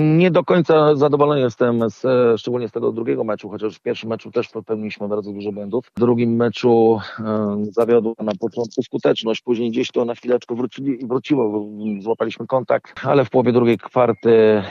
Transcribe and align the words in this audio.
Nie 0.00 0.30
do 0.30 0.44
końca 0.44 0.96
zadowolony 0.96 1.40
jestem, 1.40 1.90
z, 1.90 2.04
e, 2.04 2.38
szczególnie 2.38 2.68
z 2.68 2.72
tego 2.72 2.92
drugiego 2.92 3.24
meczu, 3.24 3.48
chociaż 3.48 3.76
w 3.76 3.80
pierwszym 3.80 4.08
meczu 4.10 4.30
też 4.30 4.48
popełniliśmy 4.48 5.08
bardzo 5.08 5.32
dużo 5.32 5.52
błędów. 5.52 5.86
W 5.96 6.00
drugim 6.00 6.36
meczu 6.36 6.98
e, 7.20 7.56
zawiodła 7.70 8.12
na 8.18 8.32
początku 8.40 8.82
skuteczność, 8.82 9.40
później 9.40 9.70
gdzieś 9.70 9.90
to 9.90 10.04
na 10.04 10.14
chwileczkę 10.14 10.54
wrócili, 10.54 10.98
wróciło, 11.06 11.66
złapaliśmy 12.00 12.46
kontakt, 12.46 12.94
ale 13.06 13.24
w 13.24 13.30
połowie 13.30 13.52
drugiej 13.52 13.78
kwarty 13.78 14.30
e, 14.30 14.62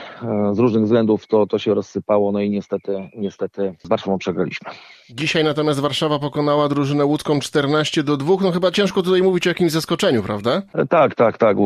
z 0.53 0.59
różnych 0.59 0.83
względów 0.83 1.27
to, 1.27 1.47
to 1.47 1.59
się 1.59 1.73
rozsypało, 1.73 2.31
no 2.31 2.39
i 2.39 2.49
niestety, 2.49 3.09
niestety 3.17 3.75
z 3.83 3.87
Warszawą 3.87 4.17
przegraliśmy. 4.17 4.71
Dzisiaj 5.09 5.43
natomiast 5.43 5.79
Warszawa 5.79 6.19
pokonała 6.19 6.69
drużynę 6.69 7.05
łódzką 7.05 7.39
14 7.39 8.03
do 8.03 8.17
2. 8.17 8.33
No 8.41 8.51
chyba 8.51 8.71
ciężko 8.71 9.01
tutaj 9.03 9.21
mówić 9.21 9.47
o 9.47 9.49
jakimś 9.49 9.71
zaskoczeniu, 9.71 10.23
prawda? 10.23 10.61
E, 10.73 10.85
Tak, 10.85 11.15
tak, 11.15 11.37
tak. 11.37 11.57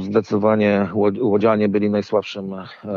Zdecydowanie 0.00 0.88
Łodzi- 0.94 1.22
Łodzianie 1.22 1.68
byli 1.68 1.90
najsłabszym 1.90 2.54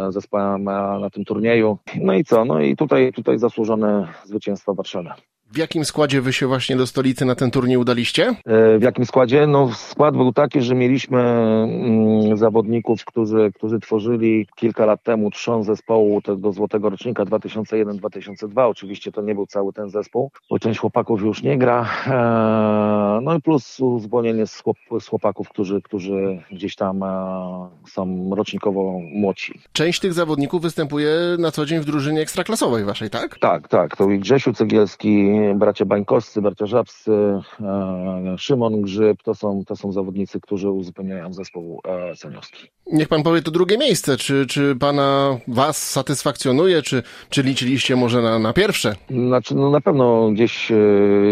zespołem 0.09 0.67
e, 0.67 0.99
na 0.99 1.09
tym 1.09 1.25
turnieju. 1.25 1.77
No 2.02 2.13
i 2.13 2.23
co? 2.23 2.45
No 2.45 2.61
i 2.61 2.75
tutaj, 2.75 3.13
tutaj 3.13 3.39
zasłużone 3.39 4.07
zwycięstwo 4.23 4.73
Warszawy. 4.73 5.09
W 5.52 5.58
jakim 5.58 5.85
składzie 5.85 6.22
wy 6.22 6.34
się 6.34 6.48
właśnie 6.48 6.76
do 6.76 6.88
stolicy 6.88 7.26
na 7.26 7.35
ten 7.35 7.52
turniej 7.52 7.77
udaliście? 7.77 8.27
E, 8.45 8.80
W 8.80 8.81
jakim 8.81 9.05
składzie? 9.05 9.48
No 9.48 9.70
skład 9.73 10.17
był 10.17 10.34
taki, 10.34 10.62
że 10.62 10.76
mieliśmy 10.76 11.20
mm, 11.22 12.38
zawodników, 12.38 13.05
którzy, 13.05 13.52
którzy 13.55 13.80
tworzyli 13.80 14.48
kilka 14.55 14.86
lat 14.86 15.03
temu 15.03 15.31
trzon 15.31 15.63
zespołu 15.63 16.22
tego 16.22 16.52
złotego 16.52 16.89
rocznika 16.89 17.23
2001-2002. 17.26 18.70
Oczywiście 18.70 19.12
to 19.12 19.22
nie 19.22 19.36
był 19.36 19.45
cały 19.48 19.73
ten 19.73 19.89
zespół, 19.89 20.31
bo 20.50 20.59
część 20.59 20.80
chłopaków 20.80 21.22
już 21.22 21.44
nie 21.44 21.58
gra. 21.58 21.86
E, 22.08 23.20
No 23.22 23.36
i 23.36 23.41
plus 23.41 23.80
uzupełnienie 23.80 24.48
z, 24.48 24.59
chłop, 24.62 24.77
z 25.00 25.08
chłopaków, 25.08 25.50
którzy, 25.50 25.81
którzy 25.81 26.41
gdzieś 26.52 26.75
tam 26.75 27.03
e, 27.03 27.70
są 27.89 28.30
rocznikowo 28.36 29.00
młodsi. 29.14 29.59
Część 29.73 30.00
tych 30.00 30.14
zawodników 30.14 30.62
występuje 30.62 31.09
na 31.39 31.52
co 31.52 31.66
dzień 31.66 31.80
w 31.80 31.86
drużynie 31.86 32.22
ekstraklasowej 32.22 32.84
waszej, 32.86 33.09
tak? 33.09 33.39
Tak, 33.39 33.67
tak. 33.67 33.95
To 33.97 34.12
i 34.12 34.19
Grzesiu 34.19 34.53
Cegielski, 34.53 35.36
bracia 35.55 35.85
Bańkowscy, 35.85 36.41
bracia 36.41 36.65
Żabscy, 36.65 37.11
e, 37.11 38.35
Szymon 38.38 38.81
Grzyb, 38.81 39.23
to 39.23 39.35
są, 39.35 39.63
to 39.67 39.75
są 39.75 39.91
zawodnicy, 39.91 40.39
którzy 40.41 40.69
uzupełniają 40.69 41.33
zespół 41.33 41.81
e, 41.88 42.15
seniorski. 42.15 42.67
Niech 42.91 43.07
pan 43.07 43.23
powie 43.23 43.41
to 43.41 43.51
drugie 43.51 43.77
miejsce. 43.77 44.17
Czy, 44.17 44.45
czy 44.45 44.75
pana 44.75 45.38
was 45.47 45.91
satysfakcjonuje, 45.91 46.81
czy, 46.81 47.03
czy 47.29 47.43
liczyliście 47.43 47.95
może 47.95 48.21
na, 48.21 48.39
na 48.39 48.53
pierwsze? 48.53 48.95
Znaczy, 49.09 49.55
no 49.55 49.71
na 49.71 49.81
pewno 49.81 50.31
gdzieś 50.31 50.71
e, 50.71 50.75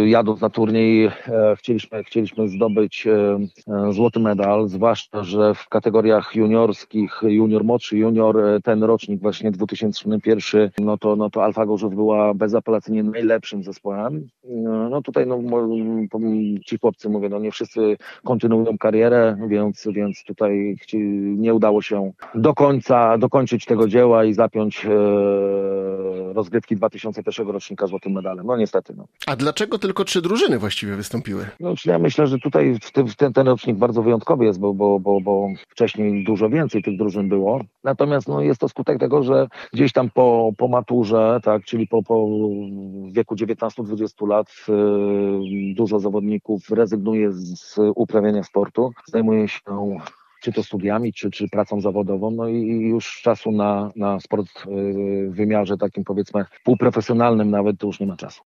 jadąc 0.06 0.42
na 0.42 0.50
turniej 0.50 1.12
chcieliśmy, 1.58 2.04
chcieliśmy 2.04 2.50
zdobyć 2.50 3.08
złoty 3.92 4.20
medal, 4.20 4.68
zwłaszcza, 4.68 5.24
że 5.24 5.56
w 5.56 5.70
kategoriach 5.70 6.36
juniorskich, 6.36 7.22
junior 7.24 7.64
młodszy, 7.64 7.98
junior, 7.98 8.38
ten 8.64 8.84
rocznik 8.84 9.22
właśnie 9.22 9.52
2001, 9.52 10.70
no 10.80 10.98
to, 10.98 11.16
no 11.16 11.30
to 11.30 11.44
Alfa 11.44 11.66
Gorzów 11.66 11.96
była 11.96 12.34
bezapelacyjnie 12.34 13.04
najlepszym 13.04 13.64
zespołem. 13.64 13.93
No, 14.44 14.90
no 14.90 15.02
tutaj 15.02 15.28
no, 15.28 15.40
ci 16.66 16.78
chłopcy, 16.78 17.10
mówię, 17.10 17.30
no 17.30 17.40
nie 17.40 17.52
wszyscy 17.52 17.98
kontynuują 18.24 18.78
karierę, 18.78 19.38
więc, 19.48 19.88
więc 19.94 20.24
tutaj 20.24 20.78
nie 21.38 21.54
udało 21.54 21.82
się 21.82 22.12
do 22.36 22.54
końca 22.54 23.18
dokończyć 23.18 23.66
tego 23.66 23.88
dzieła 23.88 24.26
i 24.26 24.34
zapiąć 24.34 24.86
e, 24.86 24.90
rozgrywki 26.34 26.76
2001 26.76 27.48
rocznika 27.48 27.88
złotym 27.88 28.12
medalem. 28.14 28.46
No 28.46 28.58
niestety. 28.58 28.94
No. 28.98 29.06
A 29.28 29.36
dlaczego 29.36 29.80
tylko 29.80 30.06
trzy 30.06 30.22
drużyny 30.22 30.60
właściwie 30.60 30.96
wystąpiły? 30.96 31.46
No, 31.60 31.74
ja 31.86 32.00
myślę, 32.00 32.28
że 32.28 32.40
tutaj 32.40 32.80
w 32.82 32.92
tym, 32.92 33.08
w 33.08 33.16
ten, 33.16 33.34
ten 33.34 33.48
rocznik 33.48 33.78
bardzo 33.78 34.02
wyjątkowy 34.02 34.46
jest, 34.46 34.60
bo, 34.60 34.74
bo, 34.74 35.00
bo, 35.00 35.22
bo 35.22 35.48
wcześniej 35.70 36.24
dużo 36.24 36.50
więcej 36.50 36.84
tych 36.84 36.98
drużyn 36.98 37.30
było. 37.30 37.62
Natomiast 37.84 38.28
no, 38.28 38.42
jest 38.42 38.60
to 38.60 38.70
skutek 38.70 39.00
tego, 39.00 39.24
że 39.24 39.48
gdzieś 39.74 39.92
tam 39.92 40.10
po, 40.10 40.52
po 40.58 40.68
maturze, 40.68 41.40
tak, 41.44 41.64
czyli 41.64 41.88
po, 41.88 42.04
po 42.04 42.28
wieku 43.12 43.36
19-20 43.36 44.28
lat 44.28 44.48
y, 44.70 44.74
dużo 45.76 46.00
zawodników 46.00 46.70
rezygnuje 46.70 47.32
z 47.32 47.76
uprawiania 47.96 48.44
sportu, 48.44 48.92
zajmuje 49.08 49.48
się 49.48 49.60
czy 50.44 50.52
to 50.52 50.64
studiami, 50.64 51.14
czy, 51.14 51.32
czy 51.32 51.50
pracą 51.50 51.82
zawodową, 51.82 52.32
no 52.32 52.48
i 52.48 52.68
już 52.68 53.22
czasu 53.22 53.52
na, 53.52 53.92
na 53.96 54.20
sport 54.20 54.48
y, 54.48 55.30
w 55.30 55.36
wymiarze 55.36 55.78
takim 55.78 56.04
powiedzmy 56.04 56.46
półprofesjonalnym 56.64 57.52
nawet 57.52 57.80
to 57.80 57.88
już 57.88 58.00
nie 58.00 58.08
ma 58.08 58.18
czasu. 58.18 58.42